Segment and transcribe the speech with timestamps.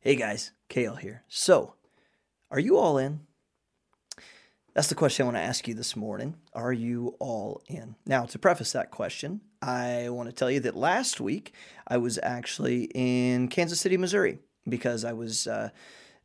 [0.00, 1.22] Hey guys, Kale here.
[1.28, 1.76] So,
[2.50, 3.20] are you all in?
[4.74, 6.34] That's the question I want to ask you this morning.
[6.52, 7.94] Are you all in?
[8.04, 11.54] Now, to preface that question, I want to tell you that last week
[11.88, 15.70] I was actually in Kansas City, Missouri, because I was uh,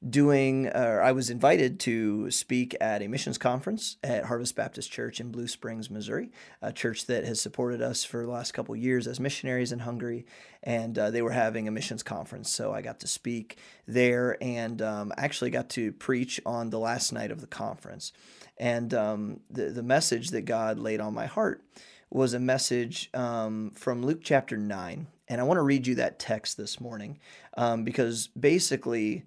[0.08, 5.20] doing, or I was invited to speak at a missions conference at Harvest Baptist Church
[5.20, 9.08] in Blue Springs, Missouri, a church that has supported us for the last couple years
[9.08, 10.26] as missionaries in Hungary.
[10.64, 12.50] And uh, they were having a missions conference.
[12.50, 13.58] So I got to speak
[13.88, 18.14] there and um, actually got to preach on the last night of the conference.
[18.58, 21.62] And um, the, the message that God laid on my heart
[22.10, 25.08] was a message um, from Luke chapter 9.
[25.28, 27.20] And I want to read you that text this morning
[27.56, 29.26] um, because basically,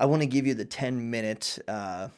[0.00, 2.08] I want to give you the 10 minute uh,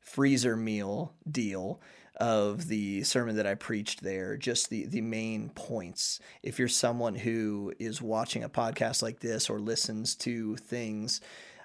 [0.00, 1.80] freezer meal deal
[2.20, 6.20] of the sermon that I preached there, just the, the main points.
[6.44, 11.20] If you're someone who is watching a podcast like this or listens to things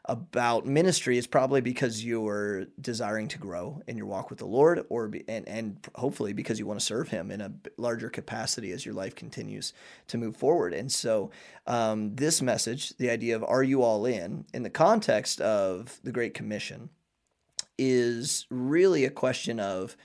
[0.08, 4.86] about ministry is probably because you're desiring to grow in your walk with the Lord,
[4.90, 8.72] or be, and and hopefully because you want to serve Him in a larger capacity
[8.72, 9.74] as your life continues
[10.08, 10.74] to move forward.
[10.74, 11.32] And so,
[11.68, 16.12] um, this message, the idea of "Are you all in?" in the context of the
[16.12, 16.90] Great Commission,
[17.78, 19.98] is really a question of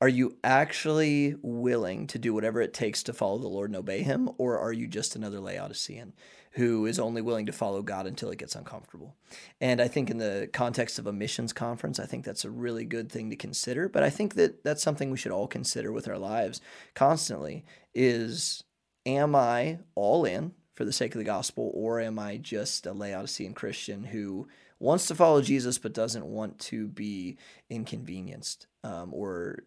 [0.00, 4.02] are you actually willing to do whatever it takes to follow the Lord and obey
[4.02, 6.14] Him, or are you just another Laodicean
[6.52, 9.14] who is only willing to follow God until it gets uncomfortable?
[9.60, 12.86] And I think in the context of a missions conference, I think that's a really
[12.86, 13.90] good thing to consider.
[13.90, 16.62] But I think that that's something we should all consider with our lives
[16.94, 18.64] constantly: is
[19.04, 22.94] am I all in for the sake of the gospel, or am I just a
[22.94, 27.36] Laodicean Christian who wants to follow Jesus but doesn't want to be
[27.68, 29.58] inconvenienced um, or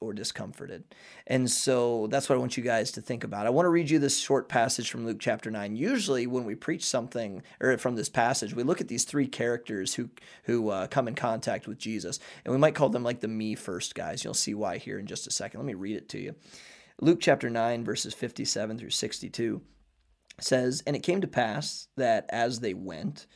[0.00, 0.84] or discomforted.
[1.26, 3.46] And so that's what I want you guys to think about.
[3.46, 5.74] I want to read you this short passage from Luke chapter 9.
[5.74, 9.94] Usually when we preach something or from this passage, we look at these three characters
[9.94, 10.08] who
[10.44, 13.54] who uh, come in contact with Jesus, and we might call them like the me
[13.54, 14.22] first guys.
[14.22, 15.60] You'll see why here in just a second.
[15.60, 16.34] Let me read it to you.
[17.00, 19.62] Luke chapter 9 verses 57 through 62
[20.40, 23.26] says, "And it came to pass that as they went,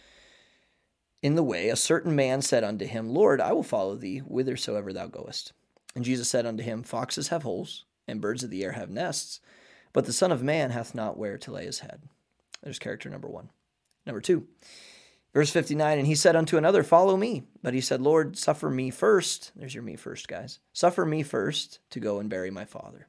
[1.23, 4.93] in the way, a certain man said unto him, Lord, I will follow thee whithersoever
[4.93, 5.53] thou goest.
[5.95, 9.41] And Jesus said unto him, Foxes have holes, and birds of the air have nests,
[9.93, 12.03] but the Son of Man hath not where to lay his head.
[12.63, 13.51] There's character number one.
[14.07, 14.47] Number two,
[15.35, 17.45] verse 59 And he said unto another, Follow me.
[17.63, 19.53] But he said, Lord, suffer me first.
[19.55, 20.61] There's your me first, guys.
[20.73, 23.09] Suffer me first to go and bury my father.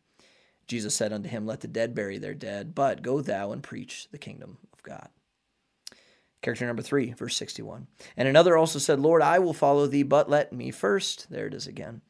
[0.67, 4.07] Jesus said unto him, Let the dead bury their dead, but go thou and preach
[4.11, 5.09] the kingdom of God.
[6.41, 7.87] Character number three, verse 61.
[8.17, 11.27] And another also said, Lord, I will follow thee, but let me first.
[11.29, 12.01] There it is again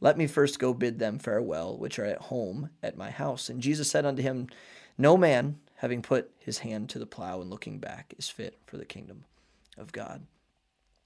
[0.00, 3.48] let me first go bid them farewell, which are at home at my house.
[3.48, 4.48] And Jesus said unto him,
[4.96, 8.76] No man, having put his hand to the plow and looking back, is fit for
[8.76, 9.24] the kingdom
[9.76, 10.26] of God.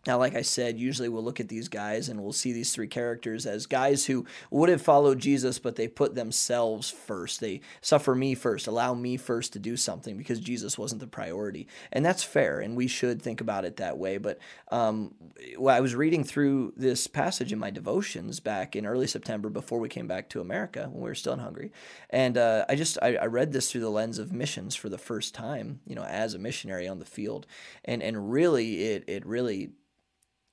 [0.07, 2.87] Now, like I said, usually we'll look at these guys and we'll see these three
[2.87, 7.41] characters as guys who would have followed Jesus, but they put themselves first.
[7.41, 11.67] They suffer me first, allow me first to do something because Jesus wasn't the priority.
[11.93, 14.19] And that's fair, and we should think about it that way.
[14.19, 14.39] But
[14.71, 15.15] um,
[15.59, 19.79] well, I was reading through this passage in my devotions back in early September before
[19.79, 21.73] we came back to America when we were still in Hungary.
[22.11, 24.99] And uh, I just, I, I read this through the lens of missions for the
[24.99, 27.47] first time, you know, as a missionary on the field.
[27.85, 29.71] And, and really, it, it really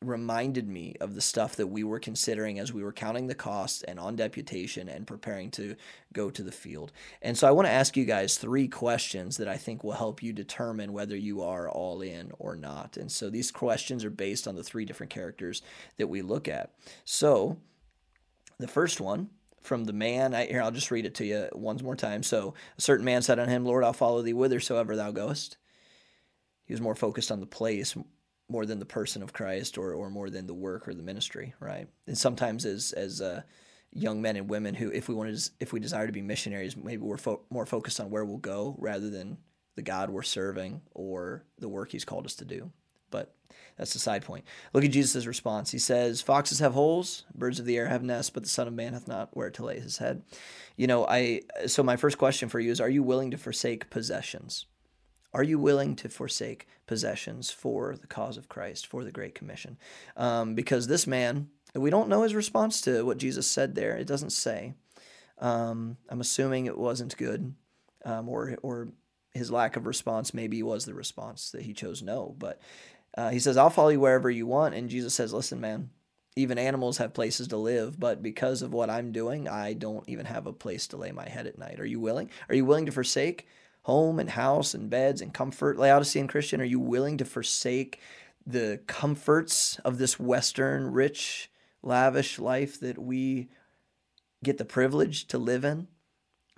[0.02, 3.84] reminded me of the stuff that we were considering as we were counting the costs
[3.84, 5.76] and on deputation and preparing to
[6.12, 6.92] go to the field.
[7.22, 10.24] And so I want to ask you guys three questions that I think will help
[10.24, 12.98] you determine whether you are all in or not.
[12.98, 15.62] And so these questions are based on the three different characters
[15.98, 16.72] that we look at.
[17.06, 17.58] So
[18.58, 19.30] the first one
[19.62, 20.34] from the man.
[20.34, 22.24] I, here, I'll just read it to you once more time.
[22.24, 25.58] So, a certain man said unto him, Lord, I'll follow thee whithersoever thou goest.
[26.66, 27.96] He was more focused on the place
[28.52, 31.54] more than the person of Christ or, or more than the work or the ministry,
[31.60, 31.88] right?
[32.06, 33.42] And sometimes as as uh,
[33.94, 36.76] young men and women who, if we want to, if we desire to be missionaries,
[36.78, 39.38] maybe we're fo- more focused on where we'll go rather than
[39.76, 42.72] the God we're serving or the work He's called us to do.
[43.10, 43.34] But
[43.78, 44.46] that's the side point.
[44.74, 45.72] Look at Jesus' response.
[45.72, 48.74] He says, Foxes have holes, birds of the air have nests, but the Son of
[48.74, 50.24] Man hath not where to lay his head.
[50.78, 53.90] You know, I so my first question for you is are you willing to forsake
[53.90, 54.66] possessions?
[55.34, 59.78] Are you willing to forsake possessions for the cause of Christ, for the Great Commission?
[60.18, 63.96] Um, because this man, we don't know his response to what Jesus said there.
[63.96, 64.74] It doesn't say.
[65.40, 67.56] Um, I'm assuming it wasn't good,
[68.06, 68.90] um, or or
[69.32, 72.36] his lack of response maybe was the response that he chose no.
[72.38, 72.62] But
[73.18, 75.90] uh, he says, "I'll follow you wherever you want." And Jesus says, "Listen, man,
[76.36, 80.26] even animals have places to live, but because of what I'm doing, I don't even
[80.26, 81.80] have a place to lay my head at night.
[81.80, 82.30] Are you willing?
[82.50, 83.48] Are you willing to forsake
[83.84, 85.78] home and house and beds and comfort?
[85.78, 88.00] Laodicean Christian, are you willing to forsake
[88.46, 91.50] the comforts of this Western, rich,
[91.84, 93.50] lavish life that we
[94.44, 95.88] get the privilege to live in?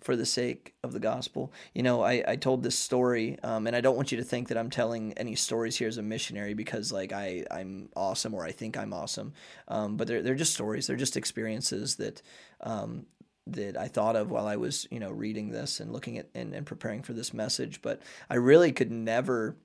[0.03, 1.51] for the sake of the gospel.
[1.73, 4.49] You know, I, I told this story, um, and I don't want you to think
[4.49, 8.45] that I'm telling any stories here as a missionary because like I, I'm awesome or
[8.45, 9.33] I think I'm awesome.
[9.67, 10.87] Um, but they're, they're just stories.
[10.87, 12.21] They're just experiences that,
[12.61, 13.05] um,
[13.47, 16.53] that I thought of while I was, you know, reading this and looking at and,
[16.53, 17.81] and preparing for this message.
[17.81, 19.57] But I really could never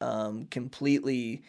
[0.00, 1.42] um, completely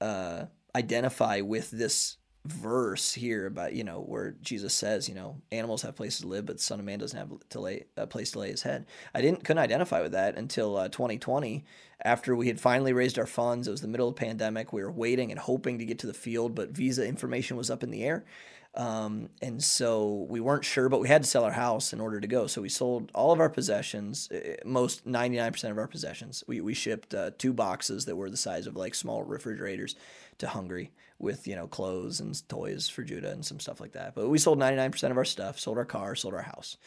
[0.00, 5.82] uh, identify with this verse here about you know where Jesus says you know animals
[5.82, 8.32] have places to live but the Son of Man doesn't have to lay a place
[8.32, 8.86] to lay his head.
[9.14, 11.64] I didn't couldn't identify with that until uh, 2020
[12.04, 13.68] after we had finally raised our funds.
[13.68, 14.72] It was the middle of the pandemic.
[14.72, 17.84] We were waiting and hoping to get to the field, but visa information was up
[17.84, 18.24] in the air.
[18.74, 22.20] Um, and so we weren't sure, but we had to sell our house in order
[22.20, 22.46] to go.
[22.46, 26.42] So we sold all of our possessions, eh, most 99% of our possessions.
[26.46, 29.94] We, we shipped uh, two boxes that were the size of like small refrigerators
[30.38, 34.14] to Hungary with, you know, clothes and toys for Judah and some stuff like that.
[34.14, 36.78] But we sold 99% of our stuff, sold our car, sold our house.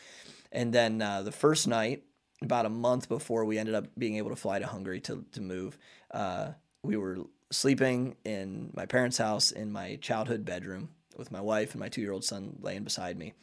[0.51, 2.03] And then uh, the first night,
[2.41, 5.41] about a month before we ended up being able to fly to Hungary to, to
[5.41, 5.77] move,
[6.11, 6.49] uh,
[6.83, 7.19] we were
[7.51, 12.01] sleeping in my parents' house in my childhood bedroom with my wife and my two
[12.01, 13.33] year old son laying beside me.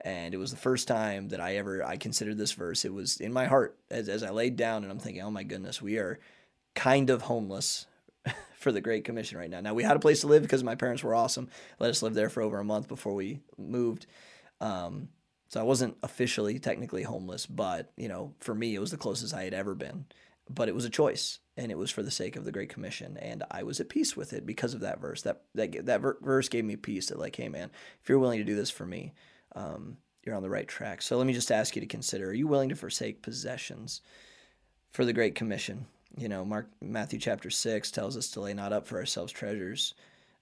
[0.00, 2.84] And it was the first time that I ever I considered this verse.
[2.84, 5.42] It was in my heart as, as I laid down and I'm thinking, oh my
[5.42, 6.20] goodness, we are
[6.74, 7.86] kind of homeless
[8.58, 9.60] for the Great Commission right now.
[9.60, 11.48] Now we had a place to live because my parents were awesome.
[11.80, 14.06] Let us live there for over a month before we moved.
[14.60, 15.08] Um,
[15.48, 19.34] so I wasn't officially technically homeless, but you know, for me it was the closest
[19.34, 20.04] I had ever been.
[20.48, 23.16] But it was a choice and it was for the sake of the Great Commission,
[23.16, 25.22] and I was at peace with it because of that verse.
[25.22, 27.08] That that that verse gave me peace.
[27.08, 29.12] That like, hey man, if you're willing to do this for me,
[29.56, 31.02] um, you're on the right track.
[31.02, 34.02] So let me just ask you to consider: Are you willing to forsake possessions
[34.92, 35.86] for the Great Commission?
[36.16, 39.94] You know, Mark Matthew chapter six tells us to lay not up for ourselves treasures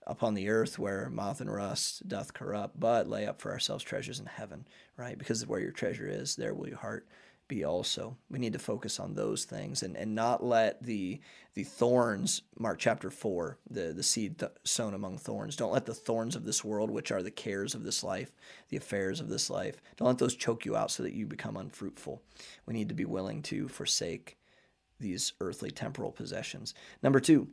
[0.06, 4.20] upon the earth where moth and rust doth corrupt, but lay up for ourselves treasures
[4.20, 4.66] in heaven,
[4.96, 5.18] right?
[5.18, 7.08] Because where your treasure is, there will your heart
[7.48, 8.16] be also.
[8.30, 11.20] We need to focus on those things and, and not let the
[11.54, 15.94] the thorns, Mark chapter 4, the, the seed th- sown among thorns, don't let the
[15.94, 18.30] thorns of this world, which are the cares of this life,
[18.68, 21.56] the affairs of this life, don't let those choke you out so that you become
[21.56, 22.20] unfruitful.
[22.66, 24.36] We need to be willing to forsake
[25.00, 26.74] these earthly temporal possessions.
[27.02, 27.48] Number two,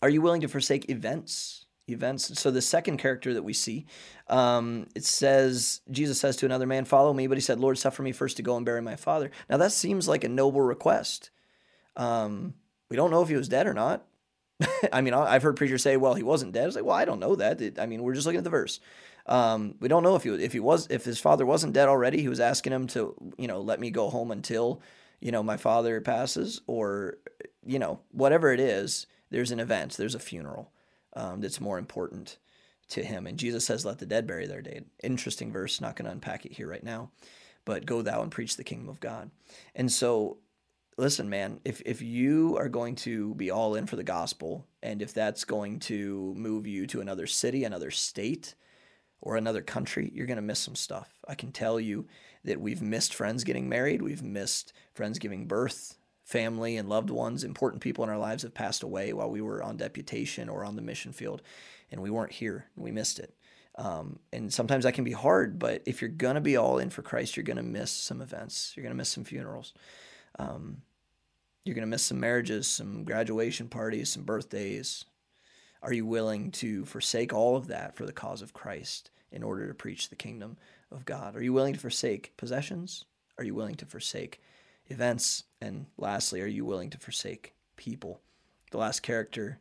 [0.00, 1.65] are you willing to forsake events?
[1.88, 2.38] Events.
[2.40, 3.86] So the second character that we see,
[4.28, 8.02] um, it says Jesus says to another man, "Follow me," but he said, "Lord, suffer
[8.02, 11.30] me first to go and bury my father." Now that seems like a noble request.
[11.96, 12.54] Um,
[12.90, 14.06] we don't know if he was dead or not.
[14.92, 17.04] I mean, I've heard preachers say, "Well, he wasn't dead." I was like, "Well, I
[17.04, 18.80] don't know that." I mean, we're just looking at the verse.
[19.26, 22.20] Um, we don't know if he if he was if his father wasn't dead already.
[22.20, 24.80] He was asking him to you know let me go home until
[25.20, 27.18] you know my father passes, or
[27.64, 29.06] you know whatever it is.
[29.30, 29.96] There's an event.
[29.96, 30.70] There's a funeral
[31.16, 32.38] um, that's more important
[32.90, 33.26] to him.
[33.26, 34.84] And Jesus says, Let the dead bury their dead.
[35.02, 37.10] Interesting verse, not going to unpack it here right now,
[37.64, 39.30] but go thou and preach the kingdom of God.
[39.74, 40.38] And so,
[40.96, 45.02] listen, man, if, if you are going to be all in for the gospel, and
[45.02, 48.54] if that's going to move you to another city, another state,
[49.20, 51.08] or another country, you're going to miss some stuff.
[51.26, 52.06] I can tell you
[52.44, 57.44] that we've missed friends getting married, we've missed friends giving birth, family and loved ones,
[57.44, 60.74] important people in our lives have passed away while we were on deputation or on
[60.74, 61.40] the mission field,
[61.90, 62.66] and we weren't here.
[62.76, 63.32] We missed it.
[63.76, 66.90] Um, and sometimes that can be hard, but if you're going to be all in
[66.90, 68.72] for Christ, you're going to miss some events.
[68.74, 69.72] You're going to miss some funerals.
[70.38, 70.82] Um,
[71.64, 75.04] you're going to miss some marriages, some graduation parties, some birthdays.
[75.80, 79.68] Are you willing to forsake all of that for the cause of Christ in order
[79.68, 80.56] to preach the kingdom
[80.90, 81.36] of God?
[81.36, 83.04] Are you willing to forsake possessions?
[83.38, 84.40] Are you willing to forsake
[84.88, 85.44] events?
[85.60, 88.20] And lastly, are you willing to forsake people?
[88.70, 89.60] The last character.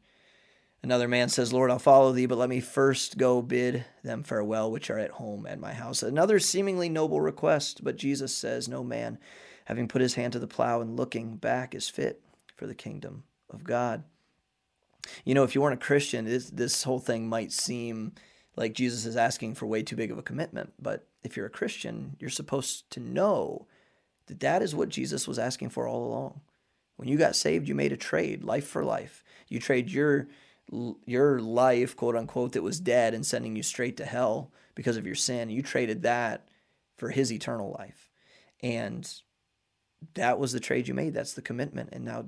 [0.83, 4.71] Another man says, Lord, I'll follow thee, but let me first go bid them farewell,
[4.71, 6.03] which are at home at my house.
[6.03, 9.17] Another seemingly noble request, but Jesus says, No man,
[9.65, 12.21] having put his hand to the plow and looking back, is fit
[12.55, 14.03] for the kingdom of God.
[15.23, 18.13] You know, if you weren't a Christian, this, this whole thing might seem
[18.55, 20.73] like Jesus is asking for way too big of a commitment.
[20.79, 23.67] But if you're a Christian, you're supposed to know
[24.27, 26.41] that that is what Jesus was asking for all along.
[26.97, 29.23] When you got saved, you made a trade, life for life.
[29.47, 30.27] You trade your
[31.05, 35.05] your life, quote unquote, that was dead and sending you straight to hell because of
[35.05, 35.49] your sin.
[35.49, 36.47] You traded that
[36.97, 38.09] for his eternal life.
[38.63, 39.07] And
[40.15, 41.13] that was the trade you made.
[41.13, 41.89] That's the commitment.
[41.91, 42.25] And now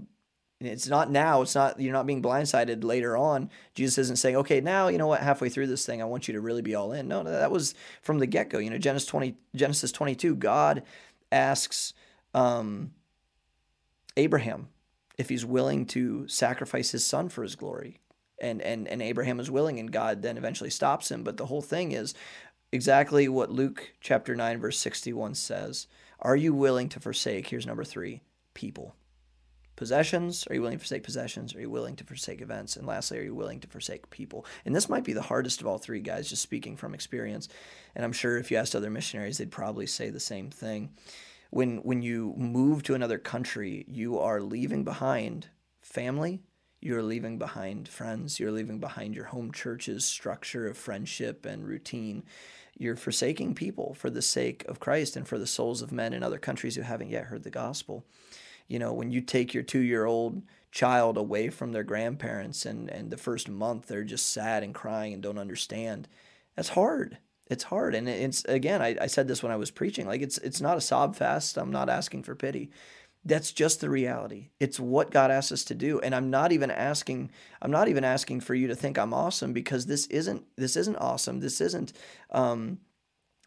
[0.59, 3.51] it's not now, it's not you're not being blindsided later on.
[3.75, 6.33] Jesus isn't saying, "Okay, now, you know what, halfway through this thing, I want you
[6.33, 8.57] to really be all in." No, no that was from the get-go.
[8.57, 10.83] You know, Genesis 20 Genesis 22, God
[11.31, 11.93] asks
[12.33, 12.91] um,
[14.15, 14.69] Abraham
[15.17, 17.99] if he's willing to sacrifice his son for his glory.
[18.39, 21.23] And, and, and Abraham is willing, and God then eventually stops him.
[21.23, 22.13] But the whole thing is
[22.71, 25.87] exactly what Luke chapter 9, verse 61 says.
[26.19, 27.47] Are you willing to forsake?
[27.47, 28.21] Here's number three
[28.53, 28.95] people.
[29.77, 31.55] Possessions, are you willing to forsake possessions?
[31.55, 32.75] Are you willing to forsake events?
[32.75, 34.43] And lastly, are you willing to forsake people?
[34.65, 37.47] And this might be the hardest of all three, guys, just speaking from experience.
[37.95, 40.89] And I'm sure if you asked other missionaries, they'd probably say the same thing.
[41.51, 46.41] When, when you move to another country, you are leaving behind family,
[46.81, 52.23] you're leaving behind friends, you're leaving behind your home church's structure of friendship and routine.
[52.79, 56.23] You're forsaking people for the sake of Christ and for the souls of men in
[56.23, 58.03] other countries who haven't yet heard the gospel
[58.67, 62.89] you know, when you take your two year old child away from their grandparents and,
[62.89, 66.07] and the first month they're just sad and crying and don't understand,
[66.55, 67.17] that's hard.
[67.49, 67.95] It's hard.
[67.95, 70.77] And it's, again, I, I said this when I was preaching, like it's, it's not
[70.77, 71.57] a sob fest.
[71.57, 72.71] I'm not asking for pity.
[73.23, 74.49] That's just the reality.
[74.59, 75.99] It's what God asks us to do.
[75.99, 77.31] And I'm not even asking,
[77.61, 80.97] I'm not even asking for you to think I'm awesome because this isn't, this isn't
[80.97, 81.39] awesome.
[81.39, 81.93] This isn't,
[82.31, 82.79] um,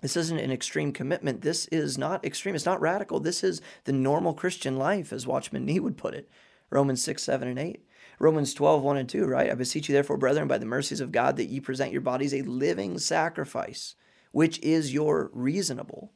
[0.00, 1.42] this isn't an extreme commitment.
[1.42, 2.54] This is not extreme.
[2.54, 3.20] It's not radical.
[3.20, 6.28] This is the normal Christian life, as Watchman Nee would put it.
[6.70, 7.84] Romans 6, 7, and 8.
[8.18, 9.50] Romans 12, 1 and 2, right?
[9.50, 12.34] I beseech you, therefore, brethren, by the mercies of God, that ye present your bodies
[12.34, 13.94] a living sacrifice,
[14.30, 16.12] which is your reasonable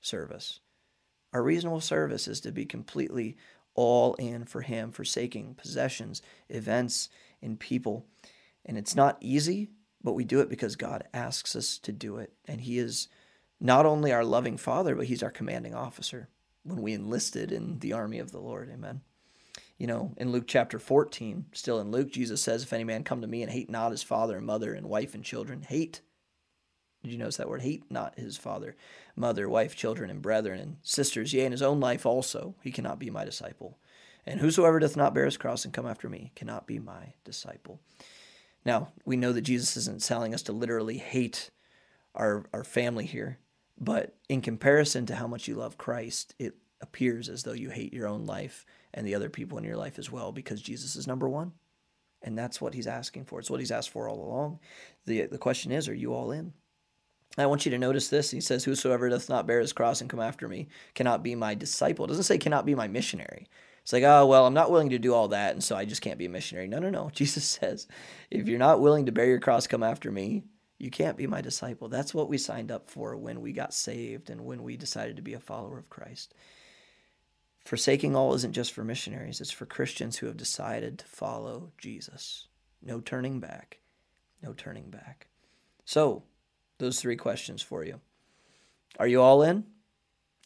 [0.00, 0.60] service.
[1.32, 3.36] Our reasonable service is to be completely
[3.74, 7.08] all in for Him, forsaking possessions, events,
[7.42, 8.06] and people.
[8.64, 9.68] And it's not easy,
[10.02, 12.32] but we do it because God asks us to do it.
[12.46, 13.08] And He is
[13.60, 16.28] not only our loving Father, but He's our commanding officer
[16.62, 18.70] when we enlisted in the army of the Lord.
[18.72, 19.00] Amen.
[19.78, 23.20] You know, in Luke chapter 14, still in Luke, Jesus says, If any man come
[23.20, 26.00] to me and hate not his father and mother and wife and children, hate.
[27.02, 27.62] Did you notice that word?
[27.62, 28.76] Hate not his father,
[29.14, 32.98] mother, wife, children, and brethren and sisters, yea, and his own life also, he cannot
[32.98, 33.78] be my disciple.
[34.26, 37.80] And whosoever doth not bear his cross and come after me cannot be my disciple.
[38.64, 41.50] Now, we know that Jesus isn't telling us to literally hate
[42.14, 43.38] our, our family here.
[43.80, 47.92] But in comparison to how much you love Christ, it appears as though you hate
[47.92, 51.06] your own life and the other people in your life as well because Jesus is
[51.06, 51.52] number one.
[52.22, 53.38] And that's what he's asking for.
[53.38, 54.58] It's what he's asked for all along.
[55.06, 56.52] The, the question is, are you all in?
[57.36, 58.32] I want you to notice this.
[58.32, 61.54] He says, Whosoever doth not bear his cross and come after me cannot be my
[61.54, 62.04] disciple.
[62.04, 63.46] It doesn't say cannot be my missionary.
[63.82, 66.02] It's like, oh, well, I'm not willing to do all that, and so I just
[66.02, 66.68] can't be a missionary.
[66.68, 67.10] No, no, no.
[67.14, 67.86] Jesus says,
[68.30, 70.42] if you're not willing to bear your cross, come after me,
[70.78, 71.88] you can't be my disciple.
[71.88, 75.22] That's what we signed up for when we got saved and when we decided to
[75.22, 76.34] be a follower of Christ.
[77.64, 82.46] Forsaking all isn't just for missionaries, it's for Christians who have decided to follow Jesus.
[82.80, 83.78] No turning back.
[84.42, 85.26] No turning back.
[85.84, 86.22] So,
[86.78, 88.00] those three questions for you.
[88.98, 89.64] Are you all in?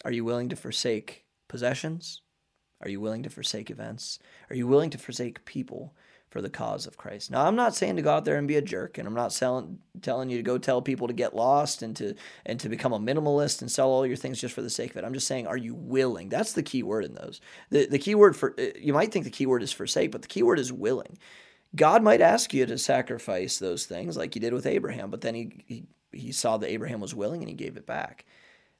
[0.05, 2.23] Are you willing to forsake possessions?
[2.81, 4.19] Are you willing to forsake events?
[4.51, 5.95] Are you willing to forsake people?
[6.33, 7.31] For the cause of Christ.
[7.31, 9.35] Now, I'm not saying to go out there and be a jerk, and I'm not
[9.35, 12.15] selling, telling you to go tell people to get lost and to
[12.47, 14.97] and to become a minimalist and sell all your things just for the sake of
[14.97, 15.05] it.
[15.05, 16.31] I'm just saying, are you willing?
[16.31, 17.43] That's the key word in those.
[17.69, 20.23] The the key word for uh, you might think the key word is forsake, but
[20.23, 21.19] the key word is willing.
[21.77, 25.35] God might ask you to sacrifice those things like you did with Abraham, but then
[25.35, 28.25] he he, he saw that Abraham was willing and he gave it back.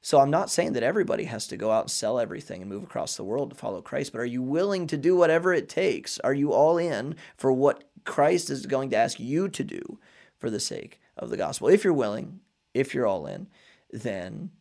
[0.05, 2.83] So I'm not saying that everybody has to go out and sell everything and move
[2.83, 6.19] across the world to follow Christ, but are you willing to do whatever it takes?
[6.19, 9.99] Are you all in for what Christ is going to ask you to do
[10.37, 11.69] for the sake of the gospel?
[11.69, 12.41] If you're willing,
[12.73, 13.47] if you're all in,
[13.91, 14.51] then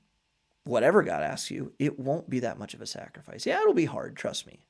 [0.63, 3.45] whatever God asks you, it won't be that much of a sacrifice.
[3.45, 4.61] Yeah, it'll be hard, trust me.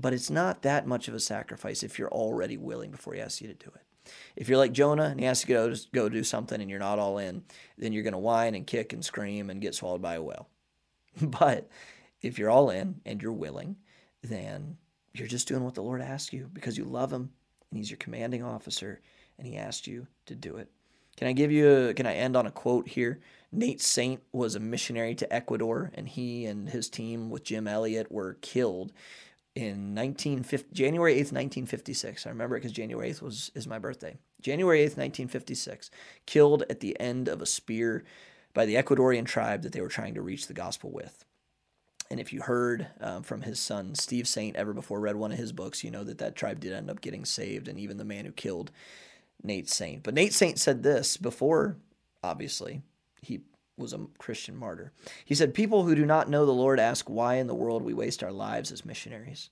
[0.00, 3.40] But it's not that much of a sacrifice if you're already willing before he asks
[3.40, 3.82] you to do it.
[4.36, 6.98] If you're like Jonah and he has to go go do something and you're not
[6.98, 7.42] all in,
[7.76, 10.48] then you're going to whine and kick and scream and get swallowed by a whale.
[11.20, 11.68] but
[12.20, 13.76] if you're all in and you're willing,
[14.22, 14.76] then
[15.14, 17.30] you're just doing what the Lord asks you because you love him
[17.70, 19.00] and he's your commanding officer
[19.38, 20.70] and he asked you to do it.
[21.16, 23.20] Can I give you a, can I end on a quote here?
[23.50, 28.12] Nate Saint was a missionary to Ecuador and he and his team with Jim Elliot
[28.12, 28.92] were killed
[29.58, 32.26] in 1950, January 8th, 1956.
[32.26, 34.16] I remember it because January 8th was is my birthday.
[34.40, 35.90] January 8th, 1956,
[36.26, 38.04] killed at the end of a spear
[38.54, 41.24] by the Ecuadorian tribe that they were trying to reach the gospel with.
[42.08, 45.38] And if you heard um, from his son Steve Saint ever before read one of
[45.38, 48.04] his books, you know that that tribe did end up getting saved, and even the
[48.04, 48.70] man who killed
[49.42, 50.04] Nate Saint.
[50.04, 51.76] But Nate Saint said this before,
[52.22, 52.82] obviously,
[53.20, 53.40] he
[53.78, 54.92] was a Christian martyr.
[55.24, 57.94] He said, People who do not know the Lord ask why in the world we
[57.94, 59.50] waste our lives as missionaries.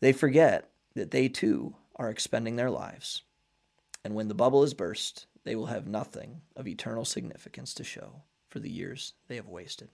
[0.00, 3.22] They forget that they too are expending their lives.
[4.04, 8.22] And when the bubble is burst, they will have nothing of eternal significance to show
[8.48, 9.88] for the years they have wasted.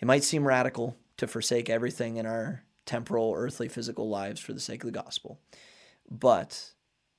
[0.00, 4.60] It might seem radical to forsake everything in our temporal, earthly, physical lives for the
[4.60, 5.38] sake of the gospel.
[6.10, 6.72] But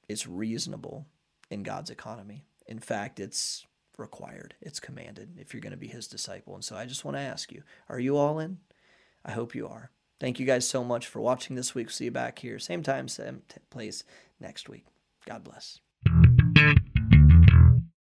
[0.08, 1.06] it's reasonable
[1.50, 2.46] in God's economy.
[2.66, 3.66] In fact, it's
[3.98, 6.56] required, it's commanded if you're going to be his disciple.
[6.56, 8.60] And so I just want to ask you are you all in?
[9.26, 9.92] I hope you are.
[10.20, 11.92] Thank you guys so much for watching this week.
[11.92, 14.04] See you back here, same time, same place
[14.40, 14.86] next week.
[15.26, 15.80] God bless.